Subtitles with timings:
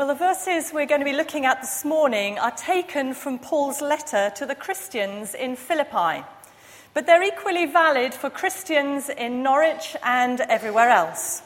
[0.00, 3.82] Well, the verses we're going to be looking at this morning are taken from Paul's
[3.82, 6.24] letter to the Christians in Philippi,
[6.94, 11.42] but they're equally valid for Christians in Norwich and everywhere else.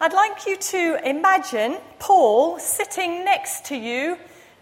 [0.00, 4.16] I'd like you to imagine Paul sitting next to you,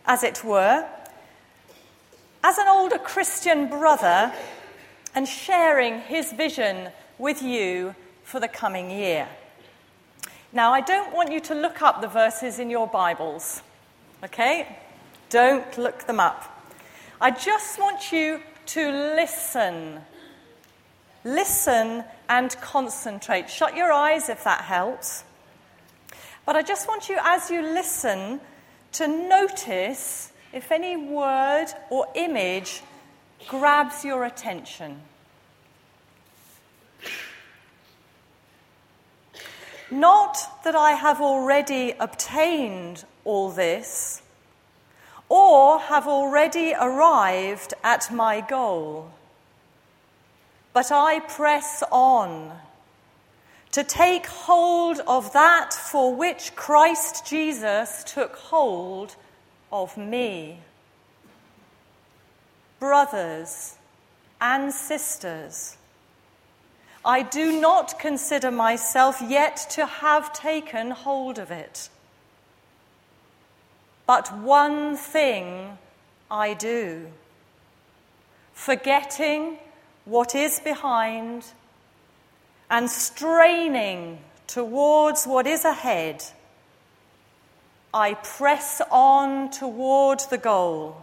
[0.04, 0.84] as it were,
[2.42, 4.32] as an older Christian brother
[5.14, 6.88] and sharing his vision
[7.18, 7.94] with you
[8.24, 9.28] for the coming year.
[10.52, 13.62] Now, I don't want you to look up the verses in your Bibles,
[14.24, 14.78] okay?
[15.28, 16.66] Don't look them up.
[17.20, 20.00] I just want you to listen.
[21.22, 23.48] Listen and concentrate.
[23.48, 25.22] Shut your eyes if that helps.
[26.44, 28.40] But I just want you, as you listen,
[28.92, 32.82] to notice if any word or image
[33.46, 35.00] grabs your attention.
[39.90, 44.22] Not that I have already obtained all this
[45.28, 49.10] or have already arrived at my goal,
[50.72, 52.52] but I press on
[53.72, 59.14] to take hold of that for which Christ Jesus took hold
[59.72, 60.58] of me.
[62.78, 63.76] Brothers
[64.40, 65.76] and sisters,
[67.04, 71.88] I do not consider myself yet to have taken hold of it.
[74.06, 75.78] But one thing
[76.30, 77.06] I do,
[78.52, 79.58] forgetting
[80.04, 81.44] what is behind
[82.68, 86.24] and straining towards what is ahead,
[87.92, 91.02] I press on toward the goal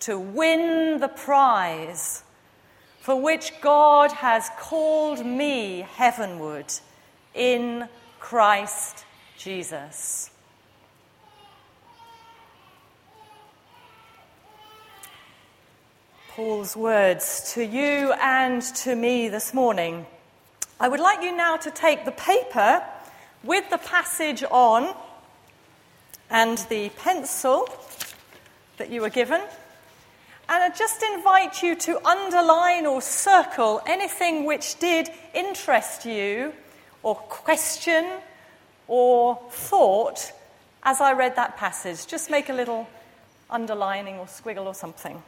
[0.00, 2.23] to win the prize
[3.04, 6.72] for which God has called me heavenward
[7.34, 7.86] in
[8.18, 9.04] Christ
[9.36, 10.30] Jesus.
[16.28, 20.06] Paul's words to you and to me this morning.
[20.80, 22.82] I would like you now to take the paper
[23.42, 24.94] with the passage on
[26.30, 27.68] and the pencil
[28.78, 29.42] that you were given
[30.48, 36.52] and I just invite you to underline or circle anything which did interest you,
[37.02, 38.04] or question,
[38.86, 40.32] or thought
[40.82, 42.06] as I read that passage.
[42.06, 42.86] Just make a little
[43.48, 45.22] underlining or squiggle or something.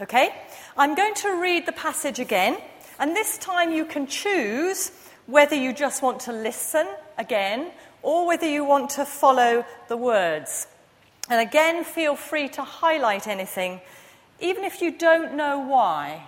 [0.00, 0.34] Okay?
[0.76, 2.56] I'm going to read the passage again,
[2.98, 4.90] and this time you can choose
[5.26, 7.70] whether you just want to listen again
[8.02, 10.66] or whether you want to follow the words.
[11.30, 13.80] And again, feel free to highlight anything,
[14.40, 16.26] even if you don't know why.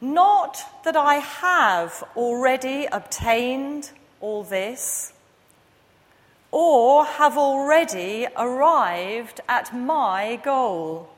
[0.00, 5.12] Not that I have already obtained all this
[6.50, 11.08] or have already arrived at my goal.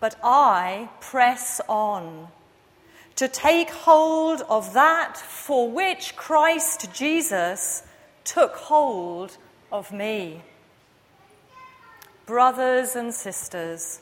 [0.00, 2.28] But I press on
[3.16, 7.82] to take hold of that for which Christ Jesus
[8.24, 9.36] took hold
[9.72, 10.42] of me.
[12.26, 14.00] Brothers and sisters,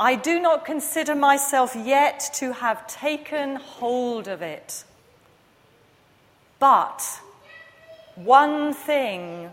[0.00, 4.84] I do not consider myself yet to have taken hold of it.
[6.58, 7.20] But
[8.24, 9.50] one thing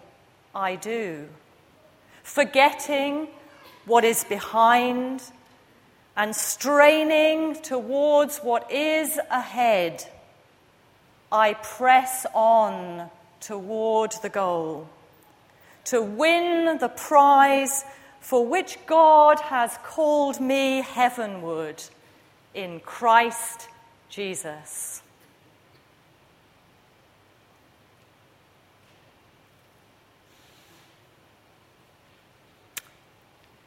[0.53, 1.27] I do,
[2.23, 3.27] forgetting
[3.85, 5.23] what is behind
[6.15, 10.03] and straining towards what is ahead,
[11.31, 14.89] I press on toward the goal
[15.85, 17.85] to win the prize
[18.19, 21.81] for which God has called me heavenward
[22.53, 23.69] in Christ
[24.09, 25.01] Jesus.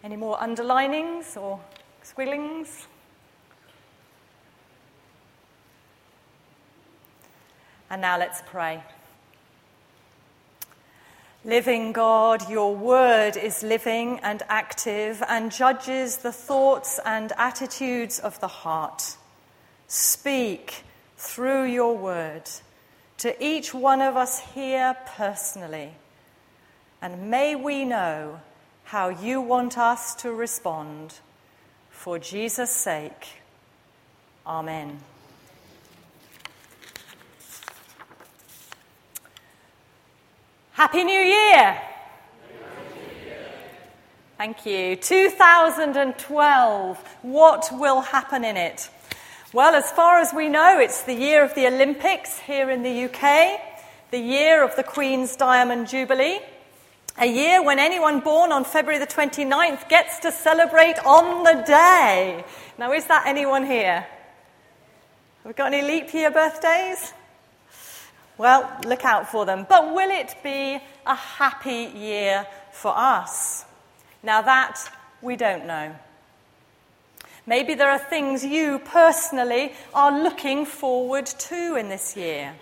[0.02, 1.60] Any more underlinings or
[2.02, 2.86] squigglings?
[7.90, 8.82] And now let's pray.
[11.44, 18.38] Living God, your word is living and active and judges the thoughts and attitudes of
[18.40, 19.16] the heart.
[19.88, 20.84] Speak
[21.16, 22.48] through your word
[23.18, 25.92] to each one of us here personally.
[27.02, 28.40] And may we know
[28.90, 31.14] how you want us to respond.
[31.90, 33.28] For Jesus' sake,
[34.44, 34.98] Amen.
[40.72, 41.80] Happy New Year!
[44.36, 44.96] Thank you.
[44.96, 46.98] 2012.
[47.22, 48.90] What will happen in it?
[49.52, 53.04] Well, as far as we know, it's the year of the Olympics here in the
[53.04, 53.60] UK,
[54.10, 56.40] the year of the Queen's Diamond Jubilee,
[57.18, 62.44] a year when anyone born on February the 29th gets to celebrate on the day.
[62.78, 64.06] Now, is that anyone here?
[65.42, 67.12] Have we got any leap year birthdays?
[68.38, 69.66] Well, look out for them.
[69.68, 73.64] But will it be a happy year for us?
[74.22, 74.78] Now, that
[75.20, 75.94] we don't know.
[77.46, 82.54] Maybe there are things you personally are looking forward to in this year.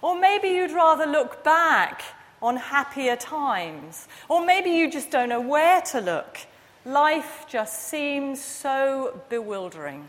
[0.00, 2.02] Or maybe you'd rather look back
[2.42, 4.08] on happier times.
[4.28, 6.38] Or maybe you just don't know where to look.
[6.84, 10.08] Life just seems so bewildering.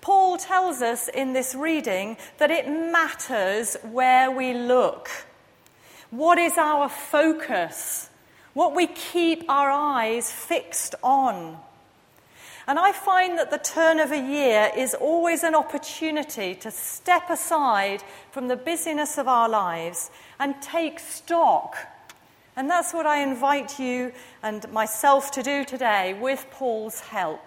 [0.00, 5.08] Paul tells us in this reading that it matters where we look.
[6.10, 8.08] What is our focus?
[8.58, 11.56] what we keep our eyes fixed on.
[12.68, 17.30] And I find that the turn of a year is always an opportunity to step
[17.30, 21.78] aside from the busyness of our lives and take stock.
[22.56, 24.12] And that's what I invite you
[24.42, 27.40] and myself to do today with Paul's help.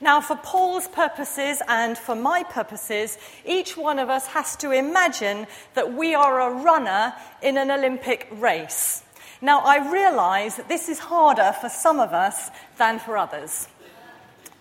[0.00, 5.48] Now, for Paul's purposes and for my purposes, each one of us has to imagine
[5.74, 9.02] that we are a runner in an Olympic race.
[9.40, 13.66] Now, I realize that this is harder for some of us than for others.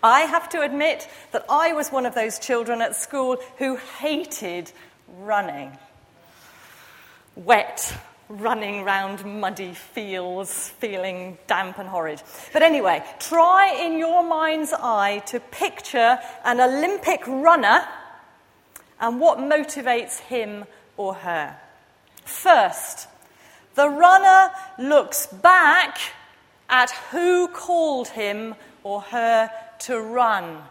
[0.03, 4.71] I have to admit that I was one of those children at school who hated
[5.19, 5.77] running.
[7.35, 7.95] Wet,
[8.27, 12.21] running round muddy fields, feeling damp and horrid.
[12.53, 17.85] But anyway, try in your mind's eye to picture an Olympic runner
[18.99, 20.65] and what motivates him
[20.97, 21.57] or her.
[22.25, 23.07] First,
[23.75, 25.97] the runner looks back
[26.69, 29.51] at who called him or her
[29.81, 30.61] to run.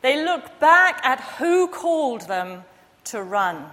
[0.00, 2.64] They look back at who called them
[3.04, 3.66] to run.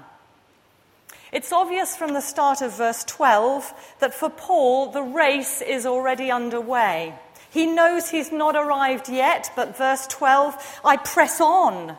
[1.32, 6.32] It's obvious from the start of verse 12 that for Paul, the race is already
[6.32, 7.14] underway.
[7.52, 11.98] He knows he's not arrived yet, but verse 12, I press on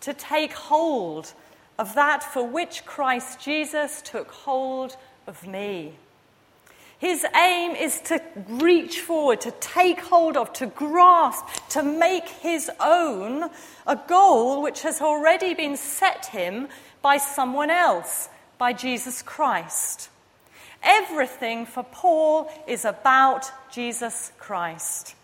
[0.00, 1.32] to take hold
[1.78, 4.96] of that for which Christ Jesus took hold
[5.26, 5.94] of me.
[7.00, 12.70] His aim is to reach forward, to take hold of, to grasp, to make his
[12.78, 13.48] own
[13.86, 16.68] a goal which has already been set him
[17.00, 20.10] by someone else, by Jesus Christ.
[20.82, 25.14] Everything for Paul is about Jesus Christ.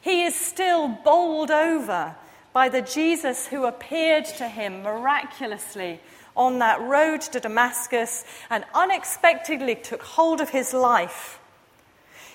[0.00, 2.14] He is still bowled over
[2.52, 5.98] by the Jesus who appeared to him miraculously
[6.36, 11.40] on that road to Damascus and unexpectedly took hold of his life.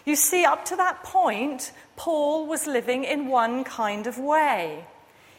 [0.05, 4.85] You see, up to that point, Paul was living in one kind of way.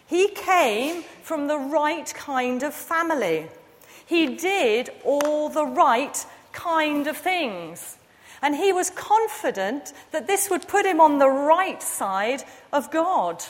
[0.07, 3.49] He came from the right kind of family.
[4.07, 7.97] He did all the right kind of things.
[8.43, 12.43] And he was confident that this would put him on the right side
[12.73, 13.43] of God.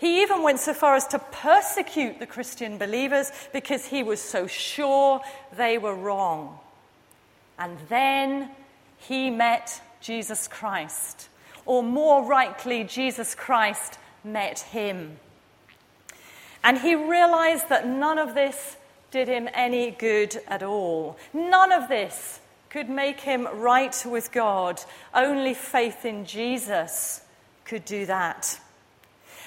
[0.00, 4.46] He even went so far as to persecute the Christian believers because he was so
[4.46, 5.20] sure
[5.54, 6.58] they were wrong.
[7.58, 8.48] And then
[8.96, 11.28] he met Jesus Christ,
[11.66, 15.18] or more rightly, Jesus Christ met him.
[16.64, 18.78] And he realized that none of this
[19.10, 21.18] did him any good at all.
[21.34, 22.40] None of this
[22.70, 24.80] could make him right with God.
[25.12, 27.20] Only faith in Jesus
[27.66, 28.58] could do that.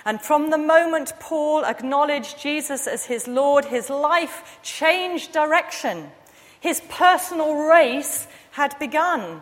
[0.06, 6.12] And from the moment Paul acknowledged Jesus as his Lord, his life changed direction.
[6.60, 9.42] His personal race had begun.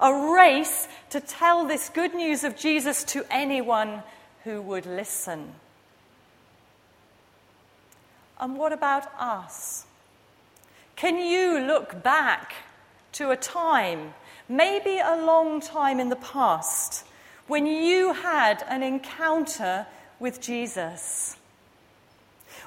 [0.00, 4.02] A race to tell this good news of Jesus to anyone
[4.44, 5.54] who would listen.
[8.40, 9.86] And what about us?
[10.96, 12.52] Can you look back
[13.12, 14.14] to a time,
[14.48, 17.04] maybe a long time in the past,
[17.46, 19.86] when you had an encounter
[20.22, 21.36] with Jesus.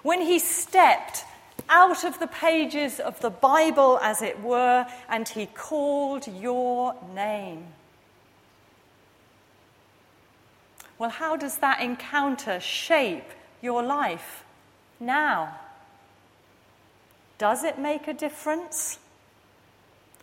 [0.04, 1.24] When he stepped
[1.70, 7.66] out of the pages of the Bible, as it were, and he called your name.
[11.00, 13.32] Well, how does that encounter shape
[13.62, 14.44] your life
[15.00, 15.58] now?
[17.38, 19.00] Does it make a difference?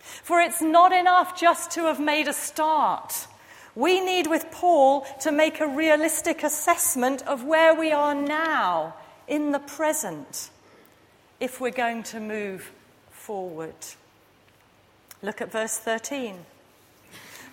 [0.01, 3.27] For it's not enough just to have made a start.
[3.75, 8.95] We need, with Paul, to make a realistic assessment of where we are now
[9.27, 10.51] in the present
[11.41, 12.71] if we're going to move
[13.11, 13.75] forward.
[15.23, 16.37] Look at verse 13.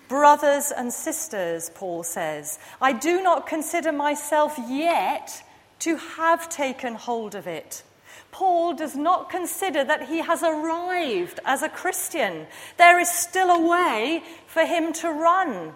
[0.09, 5.43] Brothers and sisters, Paul says, I do not consider myself yet
[5.79, 7.83] to have taken hold of it.
[8.31, 12.47] Paul does not consider that he has arrived as a Christian.
[12.77, 15.73] There is still a way for him to run.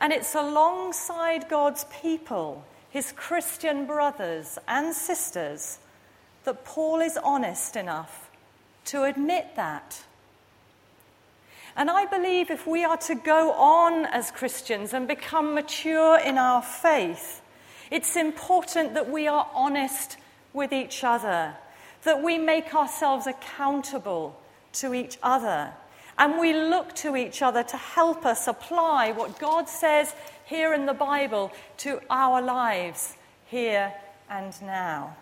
[0.00, 5.78] And it's alongside God's people, his Christian brothers and sisters,
[6.44, 8.30] that Paul is honest enough
[8.86, 10.02] to admit that.
[11.76, 16.38] And I believe if we are to go on as Christians and become mature in
[16.38, 17.42] our faith,
[17.90, 20.16] it's important that we are honest
[20.52, 21.54] with each other,
[22.02, 24.40] that we make ourselves accountable
[24.72, 25.72] to each other,
[26.20, 30.84] and we look to each other to help us apply what God says here in
[30.84, 33.94] the Bible to our lives here
[34.28, 35.16] and now.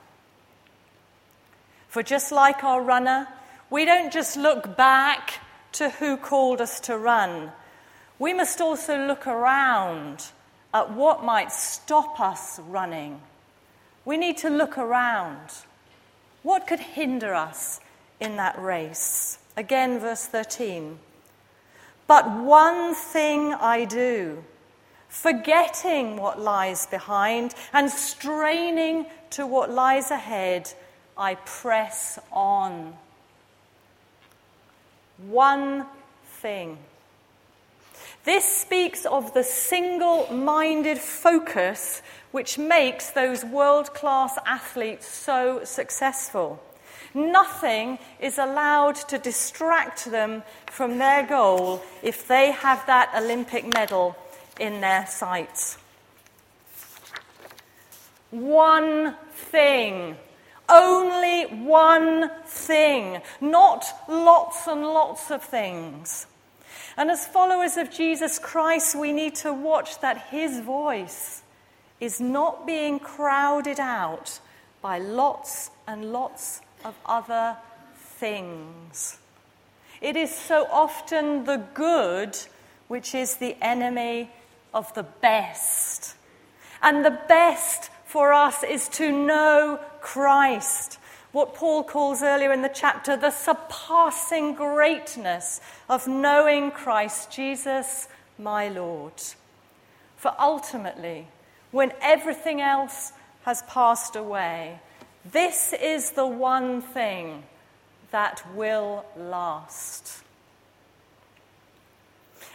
[1.87, 3.29] For just like our runner,
[3.71, 5.35] we don't just look back
[5.73, 7.53] to who called us to run.
[8.19, 10.27] We must also look around
[10.75, 13.21] at what might stop us running.
[14.05, 15.49] We need to look around.
[16.43, 17.79] What could hinder us
[18.19, 19.39] in that race?
[19.59, 21.01] Again, verse 13.
[22.07, 24.45] But one thing I do,
[25.09, 30.73] forgetting what lies behind and straining to what lies ahead,
[31.17, 32.95] I press on.
[35.27, 35.87] One
[36.25, 36.79] thing.
[38.25, 42.01] This speaks of the single minded focus
[42.31, 46.63] which makes those world class athletes so successful.
[47.15, 54.17] Nothing is allowed to distract them from their goal if they have that Olympic medal
[54.61, 55.79] in their sights.
[58.31, 60.17] One thing
[60.69, 66.27] only one thing, not lots and lots of things.
[66.97, 71.43] And as followers of Jesus Christ, we need to watch that his voice
[72.01, 74.41] is not being crowded out
[74.83, 77.57] by lots and lots of other
[77.95, 79.19] things.
[80.01, 82.37] It is so often the good
[82.89, 84.31] which is the enemy
[84.73, 86.15] of the best.
[86.83, 90.99] And the best for us is to know Christ.
[91.33, 98.09] What Paul calls earlier in the chapter the surpassing greatness of knowing Christ Jesus,
[98.39, 99.13] my Lord.
[100.17, 101.29] For ultimately,
[101.71, 104.81] when everything else has passed away,
[105.33, 107.43] this is the one thing
[108.11, 110.23] that will last.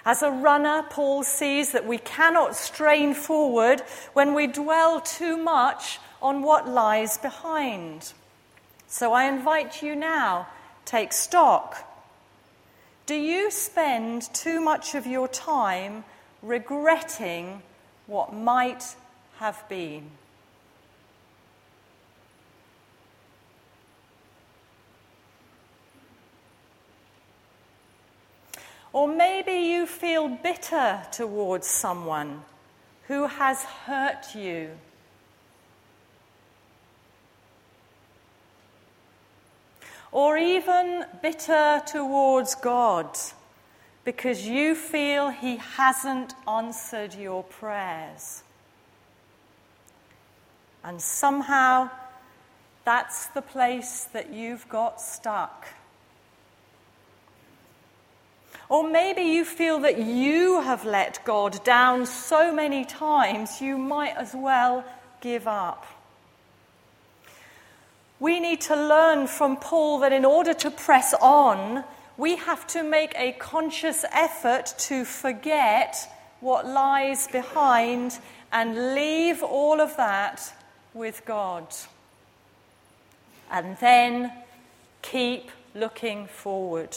[0.06, 3.82] As a runner, Paul sees that we cannot strain forward
[4.14, 8.14] when we dwell too much on what lies behind.
[8.88, 10.48] So I invite you now,
[10.86, 11.90] take stock.
[13.06, 16.04] Do you spend too much of your time
[16.42, 17.62] regretting
[18.08, 18.96] what might
[19.38, 20.12] have been?
[28.94, 32.44] Or maybe you feel bitter towards someone
[33.08, 34.70] who has hurt you.
[40.12, 43.18] Or even bitter towards God
[44.06, 48.44] because you feel He hasn't answered your prayers.
[50.84, 51.90] And somehow
[52.86, 55.66] that's the place that you've got stuck.
[58.70, 64.16] Or maybe you feel that you have let God down so many times you might
[64.18, 64.84] as well
[65.22, 65.86] give up.
[68.20, 71.84] We need to learn from Paul that in order to press on,
[72.16, 78.18] we have to make a conscious effort to forget what lies behind
[78.52, 80.54] and leave all of that
[80.94, 81.68] with God.
[83.52, 84.32] And then
[85.02, 86.96] keep looking forward.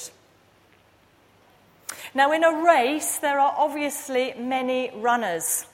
[2.14, 5.66] Now, in a race, there are obviously many runners,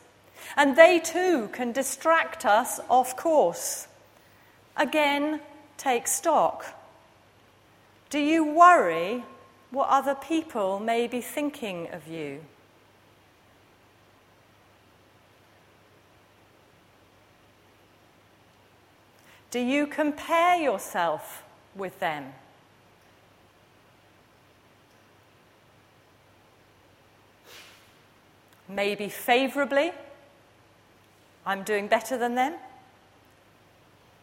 [0.57, 3.87] and they too can distract us off course.
[4.77, 5.41] Again,
[5.77, 6.65] take stock.
[8.11, 9.25] Do you worry
[9.71, 12.41] what other people may be thinking of you?
[19.51, 21.43] Do you compare yourself
[21.75, 22.33] with them?
[28.75, 29.93] maybe favourably,
[31.45, 32.55] I'm doing better than them.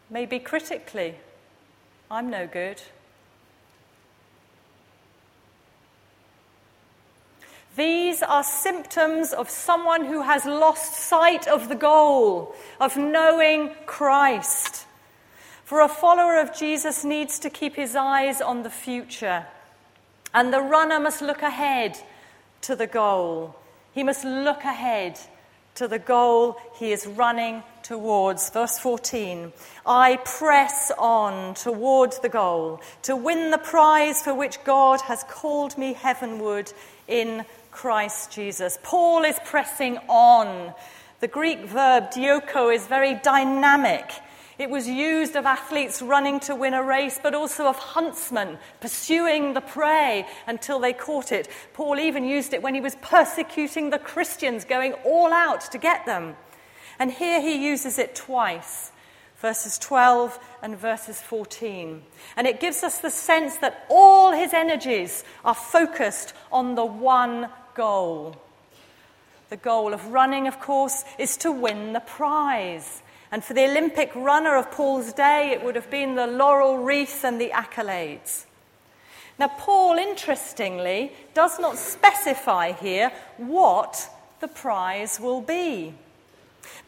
[0.08, 1.14] Maybe critically,
[2.10, 2.82] I'm no good.
[7.76, 14.86] These are symptoms of someone who has lost sight of the goal, of knowing Christ.
[15.64, 19.46] For a follower of Jesus needs to keep his eyes on the future,
[20.34, 21.96] and the runner must look ahead
[22.62, 23.54] to the goal.
[23.92, 25.18] He must look ahead
[25.74, 28.50] to the goal he is running towards.
[28.50, 29.52] Verse 14
[29.86, 35.76] I press on towards the goal to win the prize for which God has called
[35.78, 36.72] me heavenward
[37.08, 38.78] in Christ Jesus.
[38.82, 40.74] Paul is pressing on.
[41.20, 44.10] The Greek verb dioko is very dynamic.
[44.60, 49.54] It was used of athletes running to win a race, but also of huntsmen pursuing
[49.54, 51.48] the prey until they caught it.
[51.72, 56.04] Paul even used it when he was persecuting the Christians, going all out to get
[56.04, 56.36] them.
[56.98, 58.92] And here he uses it twice
[59.38, 62.02] verses 12 and verses 14.
[62.36, 67.48] And it gives us the sense that all his energies are focused on the one
[67.74, 68.36] goal.
[69.48, 73.02] The goal of running, of course, is to win the prize.
[73.32, 77.24] And for the Olympic runner of Paul's day, it would have been the laurel wreath
[77.24, 78.44] and the accolades.
[79.38, 84.10] Now, Paul, interestingly, does not specify here what
[84.40, 85.94] the prize will be.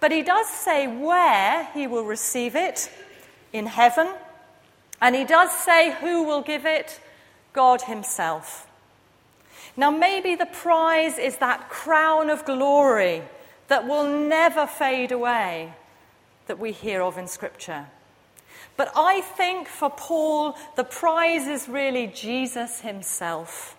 [0.00, 2.90] But he does say where he will receive it
[3.52, 4.08] in heaven,
[5.00, 7.00] and he does say who will give it
[7.52, 8.68] God Himself.
[9.76, 13.22] Now, maybe the prize is that crown of glory
[13.68, 15.72] that will never fade away
[16.46, 17.86] that we hear of in Scripture.
[18.76, 23.76] But I think for Paul, the prize is really Jesus himself.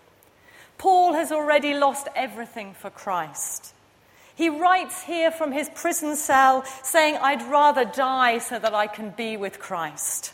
[0.77, 3.73] Paul has already lost everything for Christ.
[4.35, 9.11] He writes here from his prison cell saying, I'd rather die so that I can
[9.11, 10.33] be with Christ.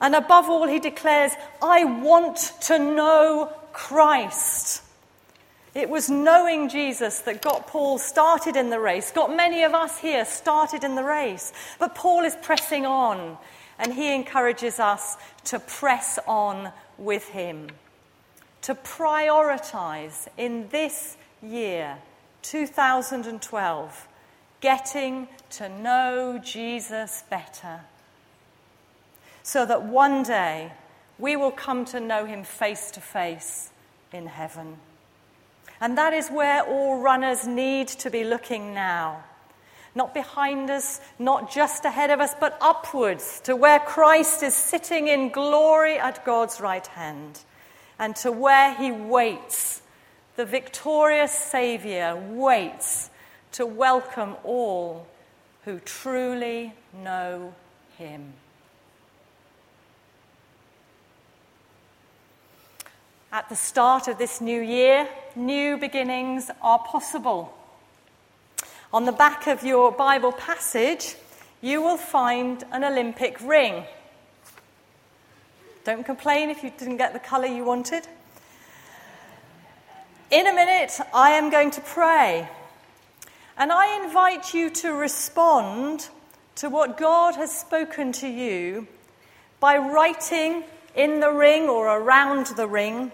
[0.00, 4.81] And above all, he declares, I want to know Christ.
[5.74, 9.98] It was knowing Jesus that got Paul started in the race, got many of us
[9.98, 11.52] here started in the race.
[11.78, 13.38] But Paul is pressing on,
[13.78, 17.68] and he encourages us to press on with him,
[18.62, 21.96] to prioritize in this year,
[22.42, 24.08] 2012,
[24.60, 27.80] getting to know Jesus better,
[29.42, 30.72] so that one day
[31.18, 33.70] we will come to know him face to face
[34.12, 34.76] in heaven.
[35.82, 39.24] And that is where all runners need to be looking now.
[39.96, 45.08] Not behind us, not just ahead of us, but upwards to where Christ is sitting
[45.08, 47.40] in glory at God's right hand
[47.98, 49.82] and to where he waits.
[50.36, 53.10] The victorious Saviour waits
[53.52, 55.08] to welcome all
[55.64, 57.54] who truly know
[57.98, 58.34] him.
[63.32, 67.52] At the start of this new year, new beginnings are possible.
[68.92, 71.16] On the back of your Bible passage,
[71.60, 73.84] you will find an Olympic ring.
[75.84, 78.06] Don't complain if you didn't get the colour you wanted.
[80.30, 82.48] In a minute, I am going to pray.
[83.56, 86.08] And I invite you to respond
[86.56, 88.86] to what God has spoken to you
[89.60, 90.64] by writing
[90.94, 93.12] in the ring or around the ring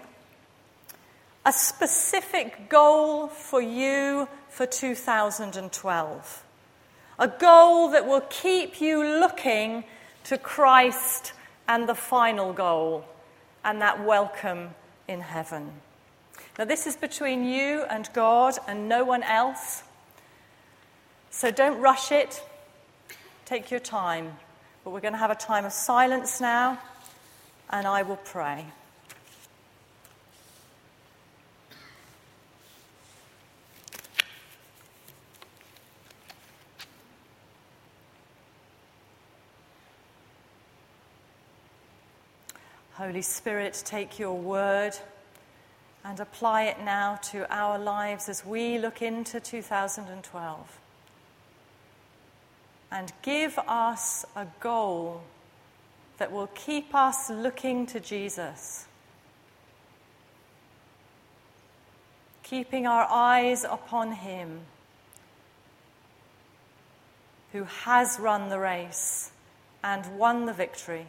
[1.44, 6.44] a specific goal for you for 2012.
[7.18, 9.84] A goal that will keep you looking
[10.24, 11.32] to Christ
[11.66, 13.04] and the final goal
[13.64, 14.70] and that welcome
[15.06, 15.72] in heaven.
[16.58, 19.82] Now, this is between you and God and no one else.
[21.30, 22.42] So don't rush it.
[23.44, 24.36] Take your time.
[24.84, 26.78] But we're going to have a time of silence now,
[27.70, 28.66] and I will pray.
[42.98, 44.90] Holy Spirit, take your word
[46.04, 50.80] and apply it now to our lives as we look into 2012.
[52.90, 55.22] And give us a goal
[56.18, 58.86] that will keep us looking to Jesus,
[62.42, 64.62] keeping our eyes upon Him
[67.52, 69.30] who has run the race
[69.84, 71.06] and won the victory.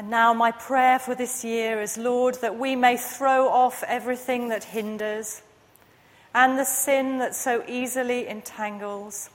[0.00, 4.48] And now, my prayer for this year is, Lord, that we may throw off everything
[4.48, 5.42] that hinders
[6.34, 9.28] and the sin that so easily entangles,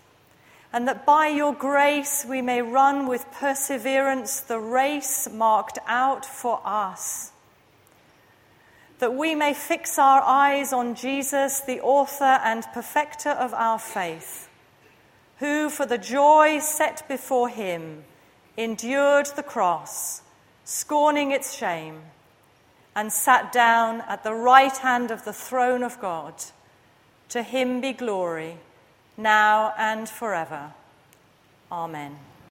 [0.74, 6.60] and that by your grace we may run with perseverance the race marked out for
[6.66, 7.32] us.
[8.98, 14.50] That we may fix our eyes on Jesus, the author and perfecter of our faith,
[15.38, 18.04] who, for the joy set before him,
[18.58, 20.24] endured the cross
[20.66, 22.02] scorning its shame,
[22.96, 26.34] and sat down at the right hand of the throne of God.
[27.30, 28.58] To him be glory,
[29.18, 30.74] now and forever.
[31.72, 32.18] Amen.